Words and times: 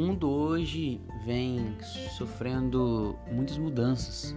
mundo 0.00 0.30
hoje 0.30 0.98
vem 1.26 1.76
sofrendo 2.16 3.14
muitas 3.30 3.58
mudanças 3.58 4.34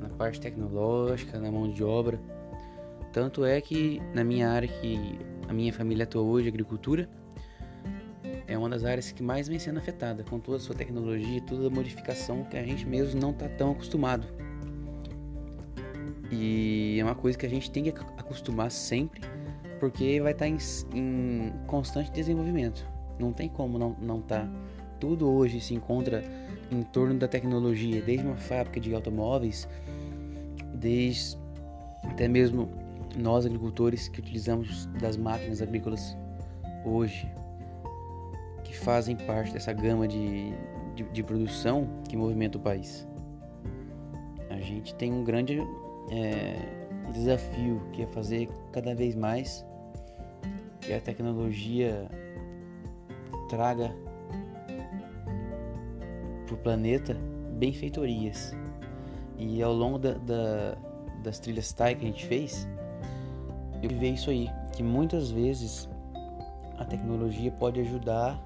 na 0.00 0.08
parte 0.08 0.40
tecnológica, 0.40 1.38
na 1.38 1.52
mão 1.52 1.70
de 1.70 1.84
obra. 1.84 2.20
Tanto 3.12 3.44
é 3.44 3.60
que 3.60 4.02
na 4.12 4.24
minha 4.24 4.50
área 4.50 4.66
que 4.66 5.20
a 5.48 5.52
minha 5.52 5.72
família 5.72 6.02
atua 6.02 6.22
hoje, 6.22 6.48
agricultura, 6.48 7.08
é 8.48 8.58
uma 8.58 8.68
das 8.68 8.84
áreas 8.84 9.12
que 9.12 9.22
mais 9.22 9.46
vem 9.46 9.58
sendo 9.58 9.78
afetada 9.78 10.24
com 10.24 10.40
toda 10.40 10.56
a 10.56 10.60
sua 10.60 10.74
tecnologia, 10.74 11.40
toda 11.42 11.68
a 11.68 11.70
modificação 11.70 12.42
que 12.42 12.56
a 12.56 12.64
gente 12.64 12.84
mesmo 12.84 13.20
não 13.20 13.30
está 13.30 13.48
tão 13.48 13.70
acostumado. 13.70 14.26
E 16.32 16.98
é 16.98 17.04
uma 17.04 17.14
coisa 17.14 17.38
que 17.38 17.46
a 17.46 17.48
gente 17.48 17.70
tem 17.70 17.84
que 17.84 17.90
acostumar 17.90 18.72
sempre, 18.72 19.20
porque 19.78 20.20
vai 20.20 20.32
estar 20.32 20.46
tá 20.46 20.48
em, 20.48 20.58
em 20.92 21.52
constante 21.68 22.10
desenvolvimento. 22.10 22.95
Não 23.18 23.32
tem 23.32 23.48
como 23.48 23.78
não 23.78 23.96
não 24.00 24.20
tá. 24.20 24.48
Tudo 24.98 25.28
hoje 25.30 25.60
se 25.60 25.74
encontra 25.74 26.24
em 26.70 26.82
torno 26.82 27.18
da 27.18 27.28
tecnologia, 27.28 28.02
desde 28.02 28.26
uma 28.26 28.36
fábrica 28.36 28.80
de 28.80 28.94
automóveis, 28.94 29.68
desde 30.74 31.38
até 32.02 32.26
mesmo 32.28 32.68
nós 33.16 33.46
agricultores 33.46 34.08
que 34.08 34.20
utilizamos 34.20 34.86
das 35.00 35.16
máquinas 35.16 35.62
agrícolas 35.62 36.16
hoje, 36.84 37.30
que 38.62 38.76
fazem 38.76 39.16
parte 39.16 39.52
dessa 39.52 39.72
gama 39.72 40.06
de, 40.06 40.52
de, 40.94 41.02
de 41.04 41.22
produção 41.22 41.88
que 42.08 42.16
movimenta 42.16 42.58
o 42.58 42.60
país. 42.60 43.06
A 44.50 44.60
gente 44.60 44.94
tem 44.94 45.12
um 45.12 45.24
grande 45.24 45.60
é, 46.10 46.56
desafio 47.12 47.82
que 47.92 48.02
é 48.02 48.06
fazer 48.06 48.48
cada 48.72 48.94
vez 48.94 49.14
mais 49.14 49.64
que 50.80 50.92
a 50.92 51.00
tecnologia 51.00 52.08
traga 53.48 53.94
para 56.46 56.54
o 56.54 56.58
planeta 56.58 57.16
benfeitorias. 57.58 58.54
E 59.38 59.62
ao 59.62 59.72
longo 59.72 59.98
da, 59.98 60.12
da, 60.12 60.76
das 61.22 61.38
trilhas 61.38 61.72
TAI 61.72 61.94
que 61.94 62.04
a 62.04 62.08
gente 62.08 62.26
fez, 62.26 62.66
eu 63.82 63.90
vi 63.90 64.14
isso 64.14 64.30
aí, 64.30 64.48
que 64.74 64.82
muitas 64.82 65.30
vezes 65.30 65.88
a 66.78 66.84
tecnologia 66.84 67.50
pode 67.50 67.80
ajudar, 67.80 68.42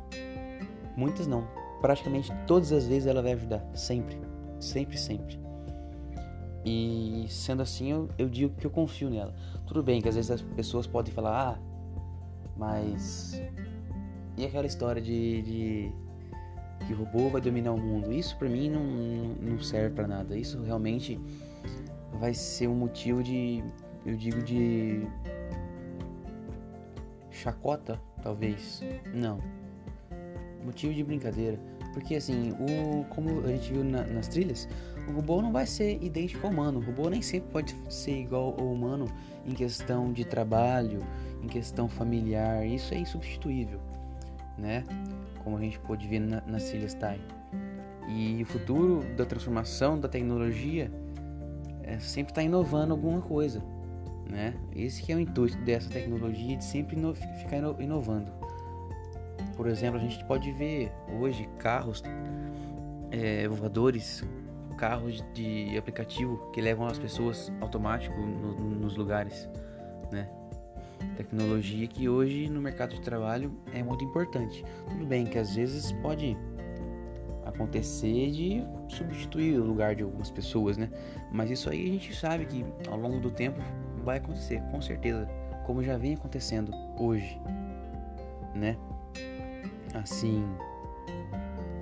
muitas 0.96 1.26
não, 1.26 1.46
praticamente 1.80 2.32
todas 2.46 2.72
as 2.72 2.86
vezes 2.86 3.06
ela 3.06 3.22
vai 3.22 3.32
ajudar, 3.32 3.64
sempre, 3.74 4.18
sempre, 4.58 4.98
sempre. 4.98 5.40
E 6.64 7.26
sendo 7.28 7.62
assim, 7.62 7.90
eu, 7.90 8.08
eu 8.18 8.28
digo 8.28 8.54
que 8.54 8.66
eu 8.66 8.70
confio 8.70 9.08
nela. 9.08 9.34
Tudo 9.66 9.82
bem 9.82 10.02
que 10.02 10.08
às 10.08 10.14
vezes 10.14 10.30
as 10.30 10.42
pessoas 10.42 10.86
podem 10.86 11.12
falar, 11.12 11.54
ah, 11.54 11.58
mas 12.56 13.40
e 14.36 14.44
aquela 14.44 14.66
história 14.66 15.00
de, 15.02 15.42
de 15.42 15.92
que 16.86 16.94
robô 16.94 17.28
vai 17.28 17.40
dominar 17.40 17.72
o 17.72 17.78
mundo? 17.78 18.12
Isso 18.12 18.36
para 18.36 18.48
mim 18.48 18.70
não, 18.70 18.82
não 19.40 19.60
serve 19.60 19.94
para 19.94 20.08
nada. 20.08 20.36
Isso 20.36 20.62
realmente 20.62 21.20
vai 22.18 22.34
ser 22.34 22.68
um 22.68 22.74
motivo 22.74 23.22
de, 23.22 23.62
eu 24.04 24.16
digo, 24.16 24.42
de 24.42 25.06
chacota, 27.30 28.00
talvez. 28.22 28.82
Não. 29.14 29.38
Motivo 30.64 30.92
de 30.94 31.04
brincadeira. 31.04 31.58
Porque 31.92 32.14
assim, 32.14 32.52
o, 32.52 33.04
como 33.04 33.40
a 33.44 33.48
gente 33.48 33.72
viu 33.72 33.84
na, 33.84 34.04
nas 34.04 34.28
trilhas, 34.28 34.68
o 35.08 35.12
robô 35.12 35.42
não 35.42 35.52
vai 35.52 35.66
ser 35.66 36.02
idêntico 36.02 36.46
ao 36.46 36.52
humano. 36.52 36.78
O 36.78 36.82
robô 36.82 37.08
nem 37.08 37.20
sempre 37.20 37.50
pode 37.50 37.76
ser 37.88 38.20
igual 38.20 38.54
ao 38.58 38.72
humano 38.72 39.06
em 39.44 39.52
questão 39.52 40.12
de 40.12 40.24
trabalho, 40.24 41.00
em 41.42 41.46
questão 41.46 41.88
familiar. 41.88 42.64
Isso 42.64 42.94
é 42.94 42.98
insubstituível 42.98 43.80
né? 44.60 44.84
Como 45.42 45.56
a 45.56 45.60
gente 45.60 45.78
pôde 45.80 46.06
ver 46.06 46.20
na, 46.20 46.42
nas 46.42 46.64
trilhas 46.64 46.94
TAI. 46.94 47.20
E 48.08 48.42
o 48.42 48.46
futuro 48.46 49.04
da 49.16 49.24
transformação 49.24 49.98
da 49.98 50.08
tecnologia 50.08 50.90
é 51.82 51.98
sempre 51.98 52.32
estar 52.32 52.42
tá 52.42 52.44
inovando 52.44 52.92
alguma 52.92 53.20
coisa, 53.20 53.62
né? 54.28 54.54
Esse 54.74 55.02
que 55.02 55.12
é 55.12 55.16
o 55.16 55.20
intuito 55.20 55.56
dessa 55.58 55.88
tecnologia 55.88 56.56
de 56.56 56.64
sempre 56.64 56.96
ino 56.96 57.14
ficar 57.14 57.56
ino 57.56 57.76
inovando. 57.80 58.30
Por 59.56 59.66
exemplo, 59.66 59.98
a 59.98 60.02
gente 60.02 60.24
pode 60.24 60.50
ver 60.52 60.92
hoje 61.20 61.48
carros 61.58 62.02
é, 63.10 63.46
voadores, 63.48 64.24
carros 64.76 65.22
de 65.34 65.76
aplicativo 65.76 66.50
que 66.52 66.60
levam 66.60 66.86
as 66.86 66.98
pessoas 66.98 67.52
automático 67.60 68.18
no, 68.18 68.54
nos 68.54 68.96
lugares, 68.96 69.48
né? 70.10 70.28
Tecnologia 71.16 71.86
que 71.86 72.08
hoje 72.08 72.48
no 72.48 72.60
mercado 72.60 72.94
de 72.94 73.00
trabalho 73.00 73.52
é 73.72 73.82
muito 73.82 74.04
importante. 74.04 74.64
Tudo 74.88 75.06
bem 75.06 75.26
que 75.26 75.38
às 75.38 75.54
vezes 75.54 75.92
pode 75.92 76.36
acontecer 77.44 78.30
de 78.30 78.62
substituir 78.88 79.58
o 79.58 79.64
lugar 79.64 79.94
de 79.94 80.02
algumas 80.02 80.30
pessoas, 80.30 80.76
né? 80.76 80.90
Mas 81.32 81.50
isso 81.50 81.68
aí 81.68 81.84
a 81.84 81.92
gente 81.92 82.14
sabe 82.14 82.46
que 82.46 82.64
ao 82.88 82.98
longo 82.98 83.20
do 83.20 83.30
tempo 83.30 83.60
vai 84.04 84.18
acontecer, 84.18 84.62
com 84.70 84.80
certeza, 84.80 85.28
como 85.66 85.82
já 85.82 85.96
vem 85.96 86.14
acontecendo 86.14 86.72
hoje, 86.98 87.40
né? 88.54 88.76
Assim, 89.94 90.44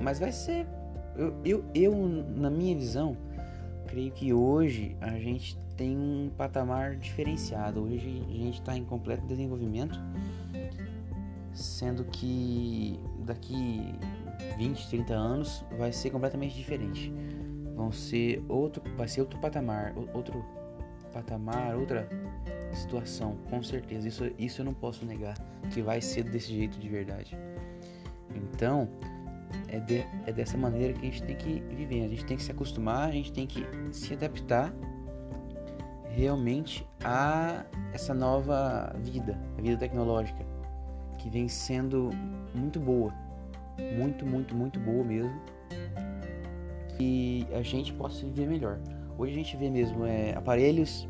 mas 0.01 0.19
vai 0.19 0.33
ser 0.33 0.67
eu, 1.19 1.35
eu, 1.45 1.65
eu 1.75 1.95
na 2.37 2.49
minha 2.49 2.75
visão 2.77 3.17
creio 3.89 4.13
que 4.13 4.33
hoje 4.33 4.97
a 5.01 5.19
gente 5.19 5.59
tem 5.77 5.97
um 5.97 6.31
patamar 6.37 6.97
diferenciado. 6.97 7.83
Hoje 7.83 8.23
a 8.29 8.33
gente 8.33 8.61
está 8.61 8.77
em 8.77 8.85
completo 8.85 9.27
desenvolvimento, 9.27 9.99
sendo 11.53 12.05
que 12.05 13.01
daqui 13.25 13.95
20, 14.57 14.89
30 14.89 15.15
anos 15.15 15.65
vai 15.77 15.93
ser 15.93 16.11
completamente 16.11 16.55
diferente. 16.55 17.13
Vão 17.75 17.91
ser 17.91 18.45
outro, 18.49 18.83
vai 18.97 19.09
ser 19.09 19.23
outro 19.23 19.39
patamar, 19.41 19.95
outro 20.13 20.45
patamar, 21.13 21.77
outra 21.77 22.09
situação, 22.73 23.37
com 23.49 23.63
certeza. 23.63 24.07
Isso, 24.07 24.31
isso 24.39 24.61
eu 24.61 24.65
não 24.65 24.75
posso 24.75 25.05
negar 25.07 25.37
que 25.73 25.81
vai 25.81 26.01
ser 26.01 26.25
desse 26.25 26.53
jeito 26.53 26.79
de 26.79 26.89
verdade. 26.89 27.37
Então, 28.35 28.89
é, 29.69 29.79
de, 29.81 30.05
é 30.27 30.33
dessa 30.33 30.57
maneira 30.57 30.93
que 30.93 31.01
a 31.01 31.11
gente 31.11 31.23
tem 31.23 31.37
que 31.37 31.61
viver. 31.75 32.05
A 32.05 32.09
gente 32.09 32.25
tem 32.25 32.37
que 32.37 32.43
se 32.43 32.51
acostumar, 32.51 33.09
a 33.09 33.13
gente 33.13 33.33
tem 33.33 33.47
que 33.47 33.67
se 33.93 34.15
adaptar 34.15 34.73
realmente 36.19 36.87
a 37.05 37.65
essa 37.93 38.13
nova 38.13 38.93
vida, 39.05 39.39
a 39.57 39.63
vida 39.63 39.77
tecnológica, 39.77 40.45
que 41.19 41.31
vem 41.31 41.49
sendo 41.49 42.11
muito 42.55 42.81
boa, 42.81 43.13
muito, 43.97 44.27
muito, 44.27 44.55
muito 44.55 44.81
boa 44.81 45.05
mesmo, 45.05 45.41
e 46.99 47.47
a 47.53 47.63
gente 47.63 47.93
possa 47.93 48.27
viver 48.27 48.49
melhor. 48.49 48.81
Hoje 49.17 49.33
a 49.33 49.37
gente 49.37 49.57
vê 49.57 49.71
mesmo 49.71 50.05
é, 50.05 50.33
aparelhos, 50.35 51.09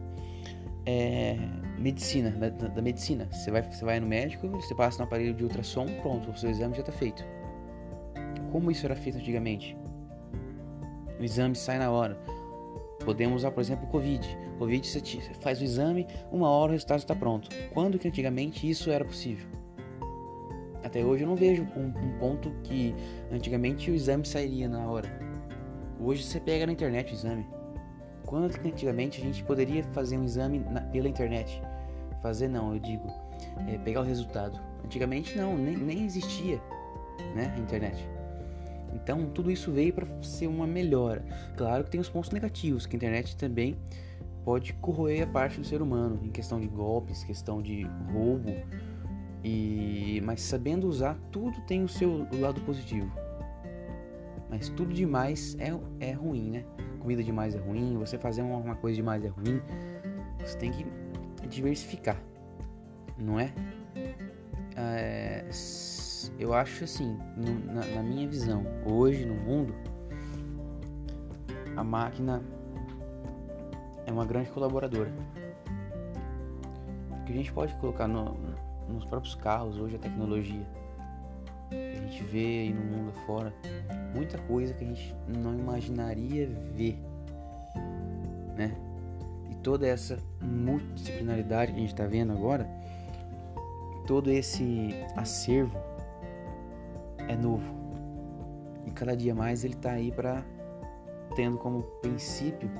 é, 0.84 1.37
medicina, 1.78 2.31
da, 2.31 2.49
da, 2.49 2.82
medicina. 2.82 3.28
Você 3.32 3.50
vai, 3.50 3.62
você 3.62 3.84
vai 3.84 4.00
no 4.00 4.06
médico, 4.06 4.49
você 4.49 4.75
passa 4.75 4.99
no 4.99 5.05
aparelho 5.05 5.34
de 5.34 5.43
ultrassom, 5.43 5.87
pronto, 6.03 6.31
o 6.31 6.37
seu 6.37 6.50
exame 6.50 6.75
já 6.75 6.81
está 6.81 6.93
feito. 6.93 7.25
Como 8.50 8.70
isso 8.70 8.86
era 8.86 8.97
feito 8.97 9.19
antigamente? 9.19 9.76
O 11.19 11.25
exame 11.25 11.54
sai 11.54 11.78
na 11.78 11.91
hora. 11.91 12.19
Podemos 13.04 13.42
usar, 13.42 13.50
por 13.50 13.60
exemplo, 13.60 13.86
o 13.86 13.91
Covid. 13.91 14.38
Covid 14.59 14.86
você 14.86 15.20
faz 15.41 15.60
o 15.60 15.64
exame, 15.64 16.06
uma 16.31 16.48
hora 16.48 16.70
o 16.70 16.72
resultado 16.72 16.98
está 16.98 17.14
pronto. 17.14 17.48
Quando 17.72 17.98
que 17.98 18.08
antigamente 18.08 18.69
isso 18.69 18.91
era 18.91 19.04
possível? 19.04 19.47
Até 20.82 21.04
hoje 21.04 21.25
eu 21.25 21.28
não 21.28 21.37
vejo 21.37 21.66
um, 21.76 21.87
um 21.87 22.19
ponto 22.19 22.50
que 22.62 22.94
antigamente 23.31 23.91
o 23.91 23.94
exame 23.94 24.26
sairia 24.26 24.69
na 24.69 24.87
hora. 24.88 25.08
Hoje 26.00 26.22
você 26.22 26.41
pega 26.41 26.66
na 26.66 26.72
internet 26.72 27.12
o 27.12 27.14
exame. 27.14 27.47
Quando 28.25 28.58
que 28.58 28.69
antigamente 28.69 29.20
a 29.20 29.25
gente 29.25 29.42
poderia 29.44 29.82
fazer 29.84 30.19
um 30.19 30.25
exame 30.25 30.58
na, 30.58 30.82
pela 30.82 31.08
internet? 31.08 31.62
Fazer 32.22 32.48
não, 32.48 32.75
eu 32.75 32.78
digo, 32.78 33.06
é, 33.66 33.78
pegar 33.78 34.00
o 34.00 34.04
resultado. 34.04 34.61
Antigamente 34.84 35.37
não, 35.37 35.56
nem, 35.56 35.76
nem 35.76 36.05
existia 36.05 36.61
né, 37.34 37.52
a 37.56 37.58
internet. 37.58 38.08
Então, 38.94 39.26
tudo 39.31 39.50
isso 39.50 39.70
veio 39.73 39.93
para 39.93 40.06
ser 40.23 40.46
uma 40.46 40.67
melhora. 40.67 41.25
Claro 41.56 41.85
que 41.85 41.90
tem 41.90 42.00
os 42.00 42.08
pontos 42.08 42.31
negativos, 42.31 42.87
que 42.87 42.94
a 42.94 42.99
internet 42.99 43.37
também 43.37 43.76
pode 44.44 44.73
corroer 44.75 45.25
a 45.25 45.26
parte 45.26 45.61
do 45.61 45.67
ser 45.67 45.82
humano 45.82 46.20
em 46.23 46.31
questão 46.31 46.58
de 46.58 46.67
golpes, 46.67 47.23
questão 47.25 47.61
de 47.61 47.82
roubo. 48.12 48.50
E 49.44 50.20
mas 50.25 50.40
sabendo 50.40 50.88
usar, 50.88 51.19
tudo 51.31 51.61
tem 51.62 51.85
o 51.85 51.88
seu 51.88 52.26
lado 52.40 52.61
positivo. 52.62 53.11
Mas 54.50 54.69
tudo 54.70 54.94
demais 54.94 55.56
é, 55.61 55.70
é 56.00 56.12
ruim, 56.12 56.50
né? 56.50 56.64
Comida 56.99 57.23
demais 57.23 57.55
é 57.55 57.58
ruim, 57.58 57.96
você 57.96 58.19
fazer 58.19 58.43
uma 58.43 58.75
coisa 58.75 58.96
demais 58.96 59.25
é 59.25 59.29
ruim. 59.29 59.61
Você 60.41 60.56
tem 60.56 60.73
que 60.73 60.87
diversificar, 61.46 62.20
não 63.19 63.38
é? 63.38 63.52
é 63.94 64.27
eu 66.38 66.55
acho 66.55 66.85
assim, 66.85 67.19
no, 67.37 67.75
na, 67.75 67.85
na 67.85 68.02
minha 68.02 68.29
visão, 68.29 68.64
hoje 68.87 69.26
no 69.26 69.35
mundo, 69.35 69.75
a 71.76 71.82
máquina 71.82 72.40
é 74.06 74.12
uma 74.12 74.25
grande 74.25 74.49
colaboradora. 74.50 75.12
Que 77.26 77.32
a 77.32 77.37
gente 77.37 77.52
pode 77.52 77.75
colocar 77.75 78.06
no, 78.06 78.37
nos 78.88 79.05
próprios 79.05 79.35
carros 79.35 79.79
hoje 79.79 79.96
a 79.96 79.99
tecnologia. 79.99 80.67
A 81.73 82.00
gente 82.06 82.23
vê 82.25 82.61
aí 82.61 82.73
no 82.73 82.84
mundo 82.84 83.12
afora 83.17 83.52
muita 84.14 84.38
coisa 84.38 84.73
que 84.73 84.84
a 84.84 84.87
gente 84.87 85.14
não 85.26 85.58
imaginaria 85.58 86.49
ver, 86.73 86.99
né? 88.56 88.75
E 89.50 89.55
toda 89.56 89.87
essa 89.87 90.19
multidisciplinaridade 90.41 91.73
que 91.73 91.79
a 91.79 91.81
gente 91.81 91.93
está 91.93 92.06
vendo 92.06 92.32
agora, 92.32 92.67
todo 94.06 94.31
esse 94.31 94.94
acervo 95.17 95.79
é 97.28 97.36
novo. 97.36 97.72
E 98.86 98.90
cada 98.90 99.16
dia 99.16 99.34
mais 99.34 99.64
ele 99.64 99.75
está 99.75 99.92
aí 99.92 100.10
para 100.10 100.42
tendo 101.36 101.58
como 101.58 101.82
princípio 102.00 102.70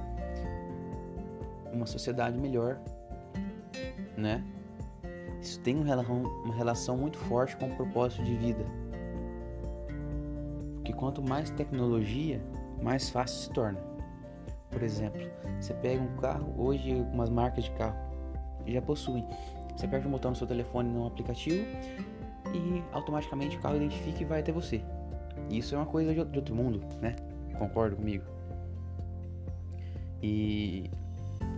uma 1.73 1.87
sociedade 1.87 2.39
melhor, 2.39 2.81
né? 4.17 4.43
Isso 5.41 5.61
tem 5.61 5.77
uma 5.77 6.55
relação 6.55 6.97
muito 6.97 7.19
forte 7.19 7.57
com 7.57 7.67
o 7.67 7.77
propósito 7.77 8.25
de 8.25 8.35
vida. 8.35 8.65
Porque 10.77 10.93
quanto 10.93 11.23
mais 11.23 11.51
tecnologia, 11.51 12.43
mais 12.83 13.11
fácil 13.11 13.37
se 13.43 13.51
torna. 13.51 13.79
Por 14.71 14.83
exemplo, 14.83 15.21
você 15.61 15.73
pega 15.75 16.03
um 16.03 16.17
carro, 16.17 16.53
hoje 16.59 16.95
umas 17.13 17.31
marcas 17.31 17.65
de 17.65 17.71
carro 17.73 17.97
já 18.67 18.83
possuem. 18.83 19.27
Você 19.77 19.87
aperta 19.87 20.09
o 20.09 20.11
botão 20.11 20.33
no 20.33 20.37
seu 20.37 20.47
telefone 20.47 20.89
no 20.89 21.07
aplicativo 21.07 21.65
e 22.55 22.83
automaticamente 22.93 23.57
o 23.57 23.61
carro 23.61 23.77
identifica 23.77 24.23
e 24.23 24.25
vai 24.25 24.41
até 24.41 24.53
você. 24.53 24.83
Isso 25.51 25.75
é 25.75 25.79
uma 25.79 25.87
coisa 25.87 26.13
de 26.13 26.39
outro 26.39 26.55
mundo, 26.55 26.81
né? 27.01 27.17
Concorda 27.59 27.97
comigo? 27.97 28.25
E 30.23 30.91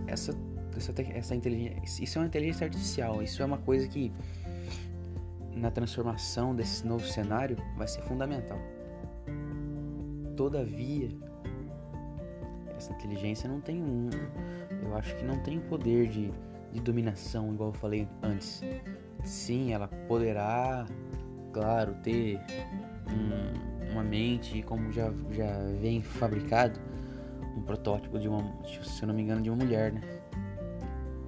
essa 0.07 0.35
essa, 0.77 0.93
essa 1.13 1.35
inteligência, 1.35 2.03
isso 2.03 2.17
é 2.17 2.21
uma 2.21 2.27
inteligência 2.27 2.65
artificial, 2.65 3.21
isso 3.21 3.41
é 3.41 3.45
uma 3.45 3.57
coisa 3.57 3.87
que 3.87 4.11
na 5.53 5.69
transformação 5.69 6.55
desse 6.55 6.85
novo 6.87 7.05
cenário 7.05 7.57
vai 7.77 7.87
ser 7.87 8.01
fundamental. 8.03 8.57
Todavia, 10.35 11.09
essa 12.75 12.93
inteligência 12.93 13.49
não 13.49 13.61
tem 13.61 13.81
um, 13.81 14.09
eu 14.83 14.95
acho 14.95 15.15
que 15.15 15.23
não 15.23 15.37
tem 15.43 15.57
o 15.57 15.61
poder 15.61 16.07
de, 16.07 16.31
de 16.71 16.79
dominação, 16.79 17.53
igual 17.53 17.69
eu 17.69 17.73
falei 17.73 18.07
antes. 18.23 18.63
Sim, 19.23 19.71
ela 19.73 19.87
poderá, 20.07 20.85
claro, 21.53 21.93
ter 22.03 22.39
um, 23.09 23.91
uma 23.91 24.03
mente 24.03 24.61
como 24.63 24.91
já, 24.91 25.11
já 25.31 25.57
vem 25.79 26.01
fabricado, 26.01 26.79
um 27.55 27.61
protótipo 27.61 28.17
de 28.17 28.27
uma, 28.27 28.43
se 28.65 29.01
eu 29.01 29.07
não 29.07 29.13
me 29.13 29.21
engano, 29.21 29.41
de 29.41 29.49
uma 29.49 29.63
mulher, 29.63 29.91
né? 29.91 30.01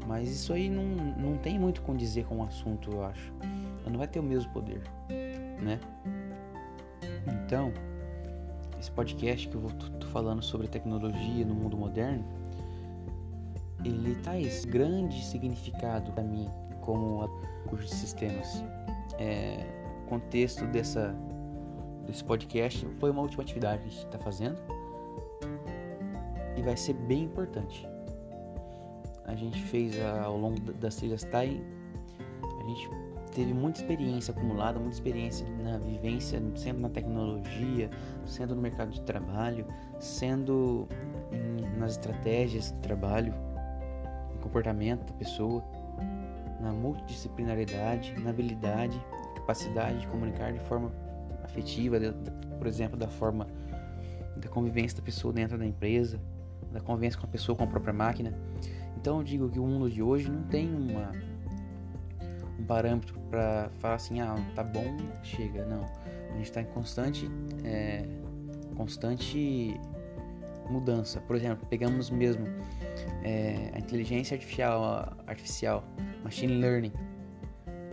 Mas 0.07 0.29
isso 0.29 0.53
aí 0.53 0.69
não, 0.69 0.83
não 1.15 1.37
tem 1.37 1.57
muito 1.57 1.81
com 1.81 1.95
dizer 1.95 2.25
com 2.25 2.39
o 2.39 2.43
assunto, 2.43 2.91
eu 2.91 3.03
acho. 3.03 3.33
Ela 3.81 3.91
não 3.91 3.97
vai 3.97 4.07
ter 4.07 4.19
o 4.19 4.23
mesmo 4.23 4.51
poder, 4.51 4.81
né? 5.61 5.79
Então, 7.27 7.71
esse 8.79 8.91
podcast 8.91 9.47
que 9.47 9.55
eu 9.55 9.61
vou 9.61 9.71
tô 9.71 10.07
falando 10.07 10.41
sobre 10.41 10.67
tecnologia 10.67 11.45
no 11.45 11.55
mundo 11.55 11.77
moderno, 11.77 12.25
ele 13.83 14.15
traz 14.15 14.65
grande 14.65 15.23
significado 15.25 16.11
para 16.11 16.23
mim 16.23 16.49
como 16.85 17.29
de 17.77 17.89
sistemas. 17.89 18.63
É, 19.19 19.65
o 20.05 20.09
contexto 20.09 20.65
dessa 20.67 21.15
desse 22.05 22.23
podcast 22.23 22.85
foi 22.99 23.11
uma 23.11 23.21
última 23.21 23.43
atividade 23.43 23.81
que 23.81 23.87
a 23.87 23.91
gente 23.91 24.05
está 24.05 24.19
fazendo. 24.19 24.57
E 26.55 26.61
vai 26.61 26.77
ser 26.77 26.93
bem 26.93 27.23
importante. 27.23 27.87
A 29.25 29.35
gente 29.35 29.61
fez 29.63 29.95
ao 30.23 30.37
longo 30.37 30.59
das 30.59 30.95
trilhas 30.95 31.23
TAI, 31.23 31.61
a 32.59 32.63
gente 32.67 32.89
teve 33.33 33.53
muita 33.53 33.81
experiência 33.81 34.31
acumulada, 34.31 34.79
muita 34.79 34.95
experiência 34.95 35.47
na 35.63 35.77
vivência, 35.77 36.41
sendo 36.55 36.81
na 36.81 36.89
tecnologia, 36.89 37.89
sendo 38.25 38.55
no 38.55 38.61
mercado 38.61 38.91
de 38.91 39.01
trabalho, 39.01 39.65
sendo 39.99 40.87
em, 41.31 41.79
nas 41.79 41.93
estratégias 41.93 42.71
de 42.71 42.79
trabalho, 42.79 43.33
no 44.33 44.39
comportamento 44.39 45.05
da 45.05 45.13
pessoa, 45.13 45.63
na 46.63 46.71
multidisciplinaridade, 46.71 48.15
na 48.23 48.29
habilidade, 48.29 48.99
capacidade 49.35 49.99
de 49.99 50.07
comunicar 50.07 50.53
de 50.53 50.59
forma 50.61 50.91
afetiva, 51.43 51.99
de, 51.99 52.11
por 52.57 52.65
exemplo, 52.65 52.97
da 52.97 53.07
forma 53.07 53.45
da 54.37 54.47
convivência 54.47 54.97
da 54.97 55.03
pessoa 55.03 55.33
dentro 55.33 55.57
da 55.57 55.65
empresa, 55.65 56.19
da 56.71 56.79
convivência 56.79 57.19
com 57.19 57.25
a 57.27 57.29
pessoa 57.29 57.55
com 57.55 57.65
a 57.65 57.67
própria 57.67 57.93
máquina. 57.93 58.33
Então 58.97 59.17
eu 59.17 59.23
digo 59.23 59.49
que 59.49 59.59
o 59.59 59.67
mundo 59.67 59.89
de 59.89 60.01
hoje 60.01 60.31
não 60.31 60.43
tem 60.43 60.73
uma, 60.73 61.11
um 62.57 62.63
parâmetro 62.63 63.19
para 63.29 63.69
falar 63.79 63.95
assim, 63.95 64.21
ah, 64.21 64.35
tá 64.55 64.63
bom, 64.63 64.97
chega. 65.21 65.65
Não. 65.65 65.83
A 66.31 66.35
gente 66.37 66.45
está 66.45 66.61
em 66.61 66.65
constante, 66.65 67.29
é, 67.63 68.07
constante 68.75 69.79
mudança. 70.69 71.21
Por 71.21 71.35
exemplo, 71.35 71.65
pegamos 71.69 72.09
mesmo 72.09 72.45
é, 73.23 73.71
a 73.73 73.79
inteligência 73.79 74.35
artificial, 74.35 75.13
artificial, 75.27 75.83
machine 76.23 76.53
learning, 76.59 76.93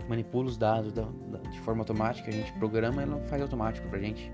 manipula 0.07 0.47
os 0.47 0.57
dados 0.57 0.91
da, 0.91 1.03
da, 1.03 1.37
de 1.49 1.59
forma 1.61 1.81
automática, 1.81 2.29
a 2.29 2.33
gente 2.33 2.51
programa 2.53 3.01
e 3.01 3.05
ela 3.05 3.19
faz 3.23 3.41
automático 3.41 3.87
pra 3.89 3.99
gente. 3.99 4.31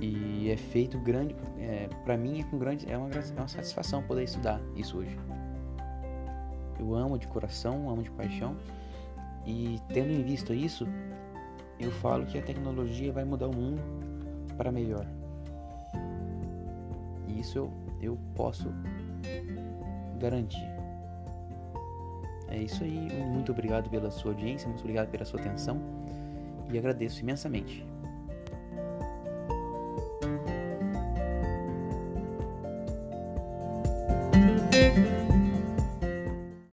E 0.00 0.50
é 0.50 0.56
feito 0.56 0.98
grande, 0.98 1.36
é, 1.58 1.88
para 2.04 2.16
mim 2.16 2.40
é 2.40 2.44
com 2.44 2.58
grande, 2.58 2.90
é 2.90 2.96
uma, 2.96 3.10
é 3.10 3.40
uma 3.40 3.48
satisfação 3.48 4.02
poder 4.02 4.24
estudar 4.24 4.60
isso 4.74 4.98
hoje. 4.98 5.16
Eu 6.78 6.94
amo 6.94 7.18
de 7.18 7.28
coração, 7.28 7.90
amo 7.90 8.02
de 8.02 8.10
paixão 8.10 8.56
e 9.46 9.78
tendo 9.88 10.10
em 10.10 10.22
vista 10.22 10.54
isso, 10.54 10.86
eu 11.78 11.90
falo 11.90 12.24
que 12.24 12.38
a 12.38 12.42
tecnologia 12.42 13.12
vai 13.12 13.24
mudar 13.24 13.48
o 13.48 13.54
mundo 13.54 13.82
para 14.56 14.72
melhor. 14.72 15.06
E 17.30 17.40
isso 17.40 17.58
eu, 17.58 17.72
eu 18.02 18.18
posso 18.34 18.72
garantir. 20.18 20.68
É 22.48 22.58
isso 22.58 22.82
aí. 22.82 23.08
Muito 23.24 23.52
obrigado 23.52 23.88
pela 23.88 24.10
sua 24.10 24.32
audiência, 24.32 24.68
muito 24.68 24.80
obrigado 24.80 25.08
pela 25.08 25.24
sua 25.24 25.40
atenção 25.40 25.80
e 26.72 26.78
agradeço 26.78 27.20
imensamente. 27.20 27.86